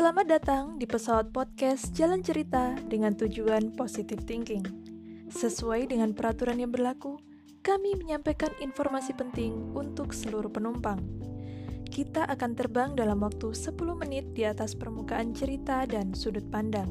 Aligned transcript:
Selamat 0.00 0.32
datang 0.32 0.80
di 0.80 0.88
pesawat 0.88 1.28
podcast 1.28 1.92
Jalan 1.92 2.24
Cerita 2.24 2.72
dengan 2.88 3.12
tujuan 3.12 3.76
positive 3.76 4.24
thinking. 4.24 4.64
Sesuai 5.28 5.92
dengan 5.92 6.16
peraturan 6.16 6.56
yang 6.56 6.72
berlaku, 6.72 7.20
kami 7.60 8.00
menyampaikan 8.00 8.48
informasi 8.64 9.12
penting 9.12 9.76
untuk 9.76 10.16
seluruh 10.16 10.48
penumpang. 10.48 11.04
Kita 11.84 12.24
akan 12.32 12.50
terbang 12.56 12.96
dalam 12.96 13.20
waktu 13.20 13.52
10 13.52 13.76
menit 14.00 14.32
di 14.32 14.48
atas 14.48 14.72
permukaan 14.72 15.36
cerita 15.36 15.84
dan 15.84 16.16
sudut 16.16 16.48
pandang. 16.48 16.88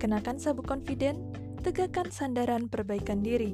Kenakan 0.00 0.40
sabuk 0.40 0.64
confident, 0.64 1.20
tegakkan 1.60 2.08
sandaran 2.08 2.72
perbaikan 2.72 3.20
diri, 3.20 3.52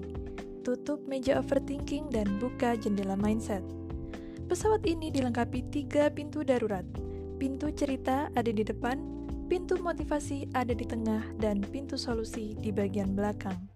tutup 0.63 1.03
meja 1.11 1.43
overthinking 1.43 2.07
dan 2.15 2.39
buka 2.39 2.79
jendela 2.79 3.19
mindset. 3.19 3.67
Pesawat 4.47 4.87
ini 4.87 5.11
dilengkapi 5.11 5.75
tiga 5.75 6.07
pintu 6.07 6.47
darurat, 6.47 6.87
Pintu 7.37 7.69
cerita 7.69 8.33
ada 8.33 8.49
di 8.49 8.65
depan, 8.65 8.97
pintu 9.53 9.77
motivasi 9.77 10.49
ada 10.57 10.73
di 10.73 10.89
tengah, 10.89 11.21
dan 11.37 11.61
pintu 11.61 12.01
solusi 12.01 12.57
di 12.57 12.73
bagian 12.73 13.13
belakang. 13.13 13.69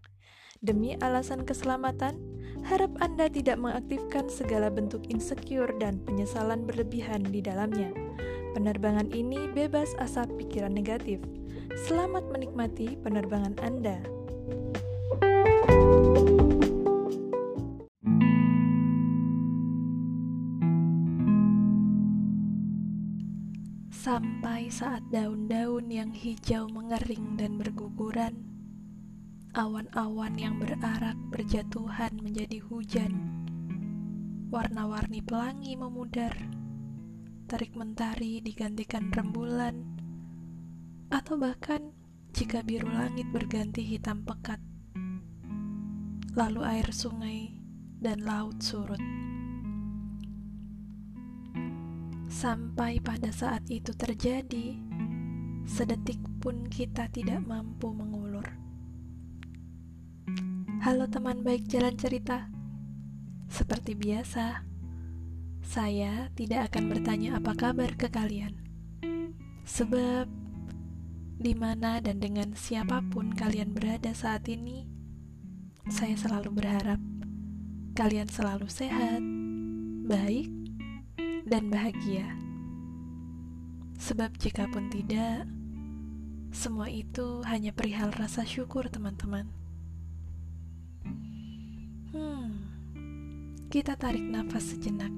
Demi 0.64 0.96
alasan 1.00 1.44
keselamatan, 1.44 2.16
harap 2.64 2.92
Anda 3.04 3.28
tidak 3.28 3.60
mengaktifkan 3.60 4.32
segala 4.32 4.72
bentuk 4.72 5.04
insecure 5.12 5.72
dan 5.76 6.00
penyesalan 6.08 6.64
berlebihan 6.64 7.20
di 7.28 7.44
dalamnya. 7.44 7.92
Penerbangan 8.56 9.12
ini 9.12 9.48
bebas 9.52 9.92
asap 10.00 10.40
pikiran 10.40 10.72
negatif. 10.72 11.20
Selamat 11.84 12.28
menikmati 12.32 12.96
penerbangan 13.04 13.60
Anda. 13.60 14.19
Sampai 24.00 24.72
saat 24.72 25.04
daun-daun 25.12 25.92
yang 25.92 26.16
hijau 26.16 26.72
mengering 26.72 27.36
dan 27.36 27.60
berguguran, 27.60 28.32
awan-awan 29.52 30.40
yang 30.40 30.56
berarak 30.56 31.20
berjatuhan 31.28 32.08
menjadi 32.24 32.64
hujan, 32.64 33.12
warna-warni 34.48 35.20
pelangi 35.20 35.76
memudar, 35.76 36.32
terik 37.44 37.76
mentari 37.76 38.40
digantikan 38.40 39.12
rembulan, 39.12 39.84
atau 41.12 41.36
bahkan 41.36 41.92
jika 42.32 42.64
biru 42.64 42.88
langit 42.88 43.28
berganti 43.28 43.84
hitam 43.84 44.24
pekat, 44.24 44.64
lalu 46.32 46.64
air 46.64 46.88
sungai 46.88 47.52
dan 48.00 48.24
laut 48.24 48.64
surut. 48.64 49.19
Sampai 52.40 53.04
pada 53.04 53.28
saat 53.28 53.68
itu 53.68 53.92
terjadi, 53.92 54.72
sedetik 55.68 56.16
pun 56.40 56.64
kita 56.72 57.04
tidak 57.12 57.44
mampu 57.44 57.92
mengulur. 57.92 58.48
Halo 60.80 61.04
teman 61.04 61.44
baik 61.44 61.68
jalan 61.68 62.00
cerita. 62.00 62.48
Seperti 63.44 63.92
biasa, 63.92 64.64
saya 65.60 66.32
tidak 66.32 66.72
akan 66.72 66.88
bertanya 66.88 67.36
apa 67.36 67.52
kabar 67.52 67.92
ke 67.92 68.08
kalian. 68.08 68.56
Sebab 69.68 70.24
di 71.36 71.52
mana 71.52 72.00
dan 72.00 72.24
dengan 72.24 72.56
siapa 72.56 73.04
pun 73.04 73.36
kalian 73.36 73.76
berada 73.76 74.16
saat 74.16 74.48
ini, 74.48 74.88
saya 75.92 76.16
selalu 76.16 76.56
berharap 76.56 77.04
kalian 77.92 78.32
selalu 78.32 78.64
sehat, 78.72 79.20
baik, 80.08 80.59
dan 81.50 81.66
bahagia. 81.66 82.30
Sebab 83.98 84.38
jika 84.38 84.70
pun 84.70 84.86
tidak, 84.86 85.50
semua 86.54 86.86
itu 86.86 87.42
hanya 87.42 87.74
perihal 87.74 88.14
rasa 88.14 88.46
syukur 88.46 88.86
teman-teman. 88.86 89.50
Hmm, 92.14 92.70
kita 93.66 93.98
tarik 93.98 94.22
nafas 94.22 94.72
sejenak 94.72 95.12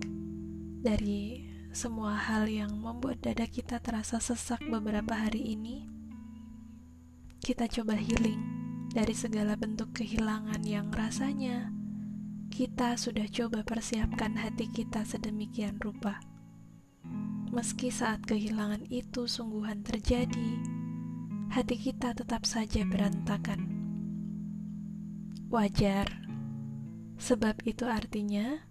dari 0.80 1.44
semua 1.72 2.16
hal 2.16 2.48
yang 2.48 2.72
membuat 2.80 3.20
dada 3.20 3.44
kita 3.44 3.80
terasa 3.80 4.16
sesak 4.16 4.64
beberapa 4.64 5.12
hari 5.12 5.52
ini. 5.52 5.84
Kita 7.44 7.68
coba 7.68 7.96
healing 7.96 8.40
dari 8.92 9.12
segala 9.16 9.56
bentuk 9.56 9.92
kehilangan 9.96 10.64
yang 10.68 10.92
rasanya 10.92 11.81
kita 12.62 12.94
sudah 12.94 13.26
coba 13.26 13.66
persiapkan 13.66 14.38
hati 14.38 14.70
kita 14.70 15.02
sedemikian 15.02 15.82
rupa. 15.82 16.22
Meski 17.50 17.90
saat 17.90 18.22
kehilangan 18.22 18.86
itu 18.86 19.26
sungguhan 19.26 19.82
terjadi, 19.82 20.62
hati 21.50 21.74
kita 21.74 22.14
tetap 22.14 22.46
saja 22.46 22.86
berantakan. 22.86 23.66
Wajar, 25.50 26.06
sebab 27.18 27.66
itu 27.66 27.82
artinya 27.82 28.62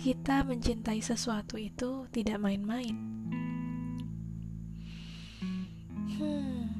kita 0.00 0.40
mencintai 0.40 1.04
sesuatu 1.04 1.60
itu 1.60 2.08
tidak 2.16 2.40
main-main. 2.40 2.96
Hmm, 6.16 6.72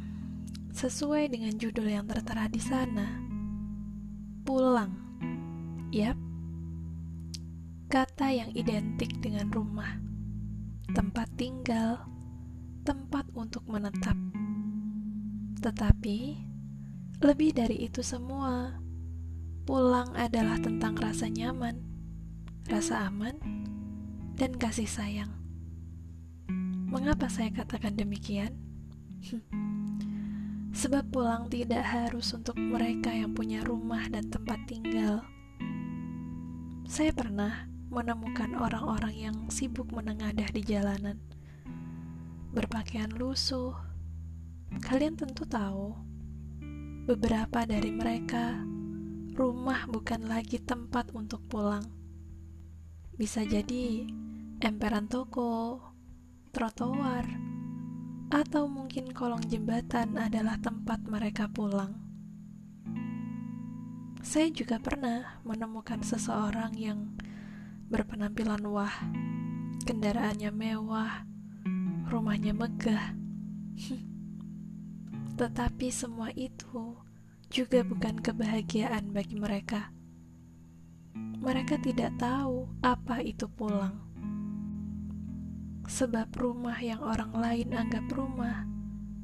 sesuai 0.73 1.37
dengan 1.37 1.53
judul 1.61 1.85
yang 1.85 2.09
tertera 2.09 2.49
di 2.49 2.65
sana, 2.65 3.29
pulang 4.49 5.11
Yap, 5.91 6.15
kata 7.91 8.31
yang 8.31 8.55
identik 8.55 9.19
dengan 9.19 9.51
rumah, 9.51 9.99
tempat 10.95 11.27
tinggal, 11.35 11.99
tempat 12.87 13.27
untuk 13.35 13.67
menetap. 13.67 14.15
Tetapi, 15.59 16.19
lebih 17.19 17.51
dari 17.51 17.83
itu 17.83 17.99
semua, 18.07 18.79
pulang 19.67 20.15
adalah 20.15 20.63
tentang 20.63 20.95
rasa 21.03 21.27
nyaman, 21.27 21.83
rasa 22.71 23.11
aman, 23.11 23.35
dan 24.39 24.55
kasih 24.55 24.87
sayang. 24.87 25.35
Mengapa 26.87 27.27
saya 27.27 27.51
katakan 27.51 27.99
demikian? 27.99 28.55
Sebab 30.81 31.11
pulang 31.11 31.51
tidak 31.51 31.83
harus 31.83 32.31
untuk 32.39 32.55
mereka 32.55 33.11
yang 33.11 33.35
punya 33.35 33.67
rumah 33.67 34.07
dan 34.07 34.31
tempat 34.31 34.63
tinggal 34.71 35.27
saya 36.91 37.15
pernah 37.15 37.70
menemukan 37.91 38.55
orang-orang 38.55 39.15
yang 39.19 39.37
sibuk 39.51 39.91
menengadah 39.91 40.47
di 40.55 40.63
jalanan, 40.63 41.19
berpakaian 42.55 43.11
lusuh. 43.19 43.75
Kalian 44.79 45.19
tentu 45.19 45.43
tahu, 45.43 45.99
beberapa 47.11 47.67
dari 47.67 47.91
mereka 47.91 48.63
rumah 49.35 49.91
bukan 49.91 50.31
lagi 50.31 50.63
tempat 50.63 51.11
untuk 51.11 51.43
pulang. 51.51 51.83
Bisa 53.19 53.43
jadi 53.43 54.07
emperan 54.63 55.11
toko, 55.11 55.83
trotoar, 56.55 57.27
atau 58.31 58.71
mungkin 58.71 59.11
kolong 59.11 59.43
jembatan 59.51 60.15
adalah 60.15 60.55
tempat 60.63 61.03
mereka 61.11 61.51
pulang. 61.51 61.99
Saya 64.23 64.47
juga 64.55 64.79
pernah 64.79 65.43
menemukan 65.43 66.07
seseorang 66.07 66.77
yang 66.79 67.19
berpenampilan 67.91 68.63
wah, 68.71 68.95
kendaraannya 69.83 70.55
mewah, 70.55 71.27
rumahnya 72.07 72.55
megah. 72.55 73.19
Tetapi 75.41 75.91
semua 75.91 76.31
itu 76.39 76.95
juga 77.51 77.83
bukan 77.83 78.23
kebahagiaan 78.23 79.11
bagi 79.11 79.35
mereka. 79.35 79.91
Mereka 81.43 81.83
tidak 81.83 82.15
tahu 82.15 82.71
apa 82.79 83.27
itu 83.27 83.51
pulang. 83.51 83.99
Sebab 85.91 86.31
rumah 86.39 86.79
yang 86.79 87.03
orang 87.03 87.35
lain 87.35 87.75
anggap 87.75 88.07
rumah 88.15 88.71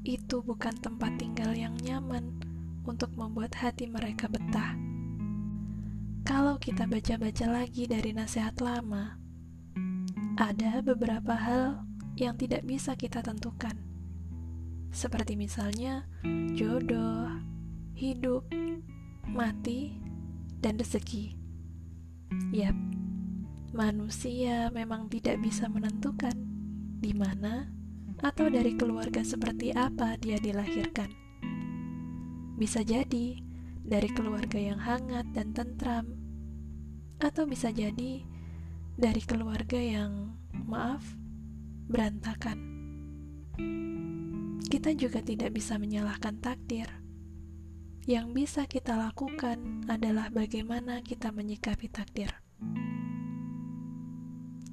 itu 0.02 0.43
bukan 0.43 0.75
tempat 0.82 1.14
tinggal 1.23 1.55
yang 1.55 1.79
nyaman 1.79 2.43
untuk 2.82 3.14
membuat 3.14 3.55
hati 3.55 3.87
mereka 3.87 4.26
betah. 4.26 4.86
Kalau 6.26 6.58
kita 6.58 6.90
baca-baca 6.90 7.46
lagi 7.46 7.87
dari 7.87 8.11
nasihat 8.11 8.58
lama, 8.58 9.14
ada 10.34 10.82
beberapa 10.82 11.38
hal 11.38 11.87
yang 12.19 12.34
tidak 12.34 12.67
bisa 12.67 12.99
kita 12.99 13.23
tentukan. 13.23 13.78
Seperti 14.90 15.38
misalnya 15.38 16.02
jodoh, 16.58 17.31
hidup, 17.94 18.43
mati, 19.31 20.02
dan 20.58 20.75
rezeki. 20.82 21.38
Yap, 22.50 22.75
manusia 23.70 24.67
memang 24.75 25.06
tidak 25.06 25.38
bisa 25.38 25.70
menentukan 25.70 26.34
di 26.99 27.14
mana 27.14 27.70
atau 28.19 28.50
dari 28.50 28.75
keluarga 28.75 29.23
seperti 29.23 29.70
apa 29.70 30.19
dia 30.19 30.43
dilahirkan. 30.43 31.06
Bisa 32.58 32.82
jadi 32.82 33.46
dari 33.87 34.11
keluarga 34.11 34.59
yang 34.59 34.83
hangat 34.83 35.31
dan 35.31 35.55
tentram, 35.55 36.11
atau 37.23 37.47
bisa 37.47 37.71
jadi 37.71 38.27
dari 38.99 39.23
keluarga 39.23 39.79
yang, 39.79 40.35
maaf, 40.67 41.06
berantakan. 41.87 42.59
kita 44.67 44.93
juga 44.99 45.23
tidak 45.23 45.55
bisa 45.55 45.79
menyalahkan 45.79 46.37
takdir. 46.43 46.91
Yang 48.06 48.27
bisa 48.35 48.62
kita 48.67 48.94
lakukan 48.94 49.83
adalah 49.91 50.31
bagaimana 50.31 51.03
kita 51.03 51.35
menyikapi 51.35 51.91
takdir. 51.91 52.31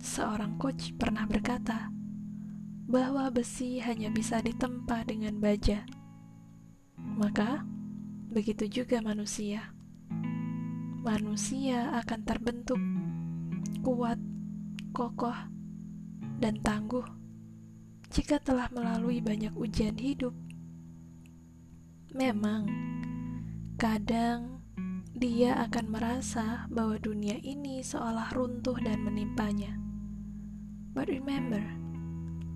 Seorang 0.04 0.60
coach 0.62 0.94
pernah 1.00 1.26
berkata 1.26 1.90
bahwa 2.86 3.32
besi 3.34 3.82
hanya 3.82 4.14
bisa 4.14 4.38
ditempa 4.44 5.08
dengan 5.08 5.40
baja. 5.42 5.82
Maka, 7.00 7.66
begitu 8.34 8.66
juga 8.82 8.98
manusia. 9.06 9.70
Manusia 11.06 11.94
akan 12.02 12.20
terbentuk 12.26 12.82
kuat, 13.86 14.18
kokoh, 14.90 15.38
dan 16.42 16.58
tangguh 16.66 17.06
jika 18.14 18.38
telah 18.42 18.70
melalui 18.74 19.22
banyak 19.22 19.54
ujian 19.58 19.98
hidup. 19.98 20.34
Memang, 22.14 22.70
kadang 23.78 24.62
dia 25.18 25.58
akan 25.66 25.86
merasa 25.90 26.70
bahwa 26.70 27.02
dunia 27.02 27.42
ini 27.42 27.82
seolah 27.82 28.34
runtuh 28.34 28.78
dan 28.82 29.02
menimpanya. 29.02 29.78
But 30.94 31.10
remember, 31.10 31.62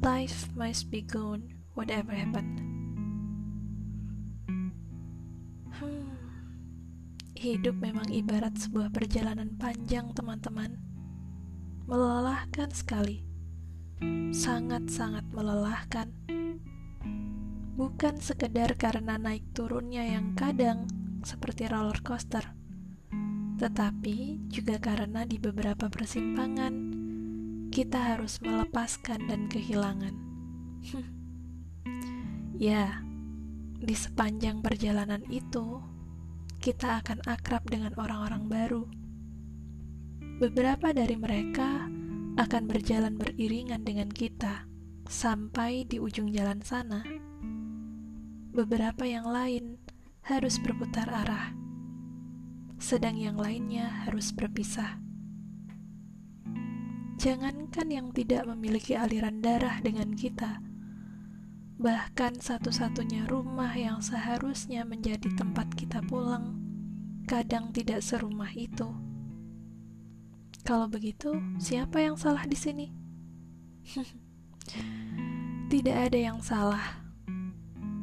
life 0.05 0.49
must 0.53 0.93
be 0.93 1.01
gone 1.01 1.57
whatever 1.73 2.13
happened. 2.13 2.66
Hidup 7.37 7.77
memang 7.77 8.09
ibarat 8.09 8.57
sebuah 8.57 8.89
perjalanan 8.89 9.53
panjang, 9.61 10.09
teman-teman. 10.17 10.75
Melelahkan 11.85 12.73
sekali 12.73 13.27
sangat-sangat 14.33 15.25
melelahkan. 15.33 16.13
Bukan 17.77 18.17
sekedar 18.17 18.73
karena 18.73 19.21
naik 19.21 19.45
turunnya 19.53 20.01
yang 20.01 20.33
kadang 20.33 20.89
seperti 21.21 21.69
roller 21.69 22.01
coaster, 22.01 22.41
tetapi 23.61 24.49
juga 24.49 24.81
karena 24.81 25.25
di 25.29 25.37
beberapa 25.37 25.85
persimpangan 25.85 26.73
kita 27.69 28.17
harus 28.17 28.41
melepaskan 28.41 29.29
dan 29.29 29.45
kehilangan. 29.45 30.15
ya, 32.57 33.05
di 33.77 33.93
sepanjang 33.93 34.65
perjalanan 34.65 35.21
itu 35.29 35.77
kita 36.67 36.99
akan 36.99 37.23
akrab 37.23 37.63
dengan 37.63 37.95
orang-orang 37.95 38.51
baru. 38.51 38.83
Beberapa 40.43 40.91
dari 40.91 41.15
mereka 41.15 41.87
akan 42.35 42.63
berjalan 42.67 43.15
beriringan 43.15 43.87
dengan 43.87 44.11
kita 44.11 44.67
sampai 45.07 45.87
di 45.87 45.95
ujung 45.95 46.27
jalan 46.27 46.59
sana. 46.59 47.07
Beberapa 48.51 49.07
yang 49.07 49.31
lain 49.31 49.79
harus 50.27 50.59
berputar 50.59 51.07
arah, 51.07 51.55
sedang 52.83 53.15
yang 53.15 53.39
lainnya 53.39 53.87
harus 54.03 54.35
berpisah. 54.35 54.99
Jangankan 57.15 57.87
yang 57.87 58.11
tidak 58.11 58.43
memiliki 58.43 58.99
aliran 58.99 59.39
darah 59.39 59.79
dengan 59.79 60.11
kita, 60.11 60.59
bahkan 61.77 62.37
satu-satunya 62.37 63.29
rumah 63.29 63.73
yang 63.73 64.01
seharusnya 64.01 64.85
menjadi 64.85 65.29
tempat 65.37 65.71
kita 65.77 66.01
pulang, 66.05 66.57
kadang 67.29 67.69
tidak 67.73 68.01
serumah 68.01 68.49
itu 68.53 69.07
kalau 70.67 70.83
begitu, 70.83 71.31
siapa 71.63 72.03
yang 72.03 72.19
salah 72.19 72.43
di 72.43 72.59
sini? 72.59 72.91
Tidak 75.71 75.95
ada 75.95 76.19
yang 76.19 76.43
salah. 76.43 77.07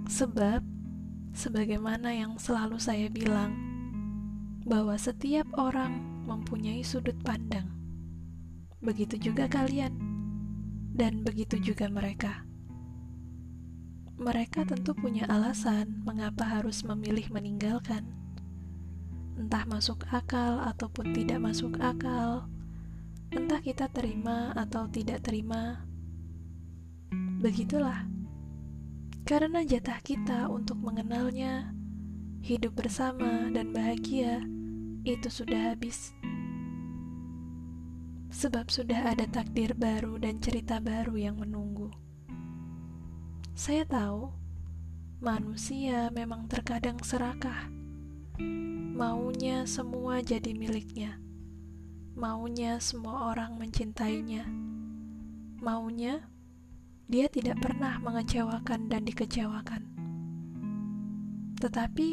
Sebab, 0.09 0.65
sebagaimana 1.37 2.17
yang 2.17 2.41
selalu 2.41 2.81
saya 2.81 3.13
bilang, 3.13 3.53
bahwa 4.65 4.97
setiap 4.97 5.45
orang 5.61 6.25
mempunyai 6.25 6.81
sudut 6.81 7.21
pandang. 7.21 7.69
Begitu 8.81 9.21
juga 9.21 9.45
kalian, 9.45 9.93
dan 10.97 11.21
begitu 11.21 11.61
juga 11.61 11.93
mereka. 11.93 12.44
Mereka 14.15 14.63
tentu 14.71 14.95
punya 14.95 15.27
alasan 15.27 16.07
mengapa 16.07 16.47
harus 16.47 16.87
memilih 16.87 17.27
meninggalkan, 17.35 18.07
entah 19.35 19.67
masuk 19.67 20.07
akal 20.15 20.63
ataupun 20.63 21.11
tidak 21.11 21.43
masuk 21.43 21.75
akal, 21.83 22.47
entah 23.35 23.59
kita 23.59 23.91
terima 23.91 24.55
atau 24.55 24.87
tidak 24.87 25.27
terima. 25.27 25.83
Begitulah, 27.43 28.07
karena 29.27 29.67
jatah 29.67 29.99
kita 29.99 30.47
untuk 30.47 30.79
mengenalnya, 30.79 31.75
hidup 32.39 32.79
bersama, 32.79 33.51
dan 33.51 33.75
bahagia 33.75 34.47
itu 35.03 35.27
sudah 35.27 35.75
habis. 35.75 36.15
Sebab 38.31 38.71
sudah 38.71 39.11
ada 39.11 39.27
takdir 39.27 39.75
baru 39.75 40.23
dan 40.23 40.39
cerita 40.39 40.79
baru 40.79 41.19
yang 41.19 41.43
menunggu. 41.43 42.04
Saya 43.55 43.87
tahu 43.87 44.35
manusia 45.23 46.11
memang 46.11 46.51
terkadang 46.51 46.99
serakah, 47.01 47.71
maunya 48.93 49.63
semua 49.65 50.21
jadi 50.21 50.53
miliknya 50.53 51.25
Maunya 52.15 52.79
semua 52.79 53.35
orang 53.35 53.59
mencintainya. 53.59 54.47
Maunya 55.59 56.23
dia 57.11 57.27
tidak 57.27 57.59
pernah 57.59 57.99
mengecewakan 57.99 58.87
dan 58.87 59.03
dikecewakan. 59.03 59.83
Tetapi 61.59 62.11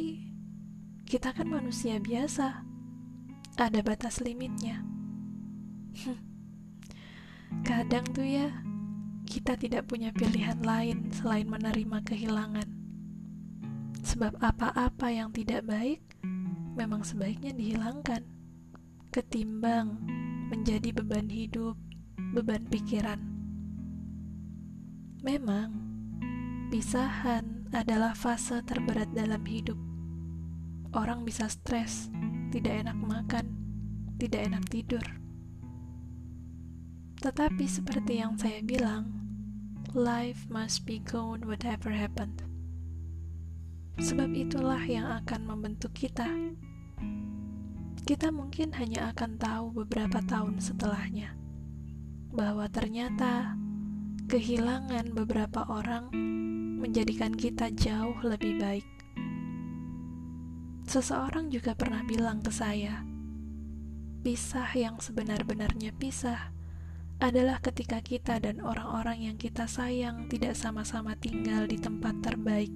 kita 1.05 1.37
kan 1.37 1.45
manusia 1.45 2.01
biasa. 2.01 2.65
Ada 3.61 3.85
batas 3.85 4.25
limitnya. 4.25 4.81
Kadang 7.69 8.09
tuh 8.09 8.25
ya, 8.25 8.49
kita 9.31 9.55
tidak 9.55 9.87
punya 9.87 10.11
pilihan 10.11 10.59
lain 10.59 11.07
selain 11.15 11.47
menerima 11.47 12.03
kehilangan. 12.03 12.67
Sebab 14.03 14.35
apa-apa 14.43 15.07
yang 15.07 15.31
tidak 15.31 15.63
baik 15.63 16.03
memang 16.75 17.07
sebaiknya 17.07 17.55
dihilangkan 17.55 18.27
ketimbang 19.15 20.03
menjadi 20.51 20.91
beban 20.91 21.31
hidup, 21.31 21.79
beban 22.35 22.67
pikiran. 22.67 23.23
Memang, 25.23 25.79
pisahan 26.67 27.71
adalah 27.71 28.11
fase 28.11 28.59
terberat 28.67 29.15
dalam 29.15 29.47
hidup. 29.47 29.79
Orang 30.91 31.23
bisa 31.23 31.47
stres, 31.47 32.11
tidak 32.51 32.83
enak 32.83 32.99
makan, 32.99 33.47
tidak 34.19 34.43
enak 34.43 34.63
tidur. 34.67 35.20
Tetapi 37.21 37.65
seperti 37.69 38.17
yang 38.17 38.35
saya 38.35 38.65
bilang, 38.65 39.13
life 39.93 40.49
must 40.49 40.89
be 40.89 40.97
gone 40.97 41.45
whatever 41.45 41.93
happened. 41.93 42.41
Sebab 44.01 44.33
itulah 44.33 44.81
yang 44.81 45.05
akan 45.21 45.45
membentuk 45.45 45.93
kita 45.93 46.25
kita 48.01 48.33
mungkin 48.33 48.73
hanya 48.75 49.13
akan 49.13 49.37
tahu 49.37 49.85
beberapa 49.85 50.19
tahun 50.25 50.57
setelahnya 50.57 51.37
bahwa 52.33 52.65
ternyata 52.67 53.55
kehilangan 54.25 55.13
beberapa 55.13 55.63
orang 55.69 56.09
menjadikan 56.81 57.31
kita 57.31 57.69
jauh 57.71 58.17
lebih 58.25 58.57
baik. 58.57 58.87
Seseorang 60.89 61.53
juga 61.53 61.71
pernah 61.77 62.01
bilang 62.03 62.41
ke 62.41 62.49
saya, 62.49 63.05
pisah 64.25 64.67
yang 64.73 64.97
sebenar-benarnya 64.97 65.93
pisah 65.95 66.51
adalah 67.21 67.61
ketika 67.61 68.01
kita 68.01 68.41
dan 68.41 68.57
orang-orang 68.65 69.29
yang 69.29 69.37
kita 69.37 69.69
sayang 69.69 70.25
tidak 70.25 70.57
sama-sama 70.57 71.13
tinggal 71.13 71.69
di 71.69 71.77
tempat 71.77 72.17
terbaik, 72.25 72.73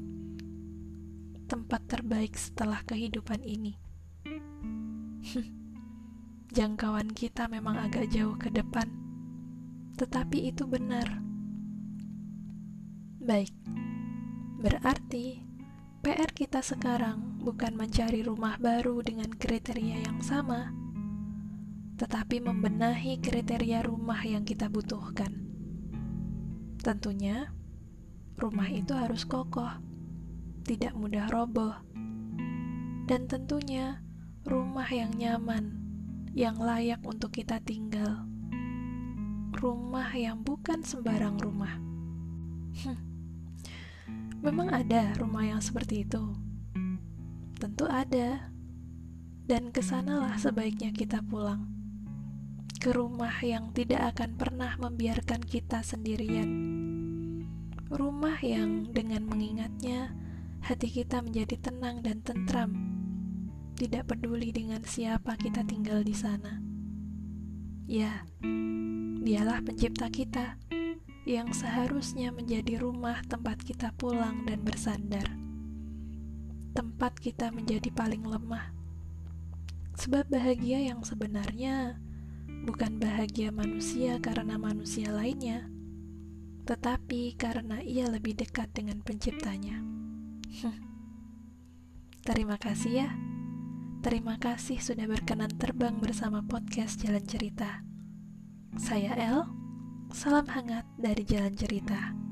tempat 1.49 1.81
terbaik 1.89 2.37
setelah 2.37 2.85
kehidupan 2.85 3.41
ini. 3.41 3.73
Jangkauan 6.55 7.09
kita 7.09 7.49
memang 7.49 7.89
agak 7.89 8.05
jauh 8.13 8.37
ke 8.37 8.53
depan, 8.53 8.85
tetapi 9.97 10.53
itu 10.53 10.69
benar. 10.69 11.25
Baik, 13.17 13.49
berarti 14.61 15.41
PR 16.05 16.29
kita 16.37 16.61
sekarang 16.61 17.41
bukan 17.41 17.73
mencari 17.73 18.21
rumah 18.21 18.61
baru 18.61 19.01
dengan 19.01 19.33
kriteria 19.33 20.05
yang 20.05 20.21
sama, 20.21 20.84
tetapi 21.95 22.43
membenahi 22.43 23.23
kriteria 23.23 23.87
rumah 23.87 24.19
yang 24.23 24.43
kita 24.43 24.67
butuhkan. 24.67 25.31
Tentunya, 26.83 27.49
rumah 28.35 28.67
itu 28.67 28.91
harus 28.91 29.23
kokoh, 29.23 29.71
tidak 30.67 30.91
mudah 30.93 31.31
roboh, 31.31 31.73
dan 33.07 33.29
tentunya 33.31 34.03
rumah 34.45 34.85
yang 34.91 35.15
nyaman, 35.15 35.77
yang 36.35 36.59
layak 36.59 36.99
untuk 37.07 37.31
kita 37.31 37.63
tinggal. 37.63 38.27
Rumah 39.55 40.11
yang 40.19 40.43
bukan 40.43 40.83
sembarang 40.83 41.39
rumah. 41.39 41.79
Memang 44.45 44.69
ada 44.69 45.15
rumah 45.17 45.47
yang 45.47 45.63
seperti 45.63 46.03
itu. 46.03 46.21
Tentu 47.57 47.87
ada. 47.87 48.51
Dan 49.45 49.69
ke 49.69 49.79
sanalah 49.79 50.35
sebaiknya 50.41 50.89
kita 50.89 51.21
pulang. 51.21 51.74
Ke 52.85 52.93
rumah 52.93 53.41
yang 53.41 53.73
tidak 53.73 54.13
akan 54.13 54.37
pernah 54.37 54.77
membiarkan 54.77 55.41
kita 55.41 55.81
sendirian. 55.81 56.45
Rumah 57.89 58.37
yang 58.45 58.93
dengan 58.93 59.25
mengingatnya, 59.25 60.13
hati 60.61 60.93
kita 60.93 61.25
menjadi 61.25 61.57
tenang 61.57 62.05
dan 62.05 62.21
tentram. 62.21 62.77
Tidak 63.73 64.05
peduli 64.05 64.53
dengan 64.53 64.85
siapa 64.85 65.33
kita 65.33 65.65
tinggal 65.65 66.05
di 66.05 66.13
sana. 66.13 66.61
Ya, 67.89 68.21
dialah 69.25 69.65
pencipta 69.65 70.05
kita 70.13 70.61
yang 71.25 71.57
seharusnya 71.57 72.29
menjadi 72.29 72.77
rumah 72.77 73.17
tempat 73.25 73.65
kita 73.65 73.97
pulang 73.97 74.45
dan 74.45 74.61
bersandar, 74.61 75.25
tempat 76.77 77.17
kita 77.17 77.49
menjadi 77.49 77.89
paling 77.89 78.21
lemah. 78.21 78.77
Sebab 79.97 80.29
bahagia 80.29 80.85
yang 80.85 81.01
sebenarnya 81.01 82.04
bukan 82.65 82.97
bahagia 82.97 83.53
manusia 83.53 84.17
karena 84.17 84.57
manusia 84.57 85.13
lainnya, 85.13 85.69
tetapi 86.65 87.37
karena 87.37 87.77
ia 87.85 88.09
lebih 88.09 88.33
dekat 88.33 88.73
dengan 88.73 89.05
Penciptanya. 89.05 89.85
Terima 92.27 92.57
kasih 92.57 93.05
ya. 93.05 93.09
Terima 94.01 94.41
kasih 94.41 94.81
sudah 94.81 95.05
berkenan 95.05 95.53
terbang 95.61 96.01
bersama 96.01 96.41
podcast 96.41 96.97
Jalan 97.05 97.25
Cerita. 97.29 97.85
Saya 98.81 99.13
El. 99.13 99.45
Salam 100.09 100.49
hangat 100.49 100.89
dari 100.97 101.21
Jalan 101.21 101.53
Cerita. 101.53 102.24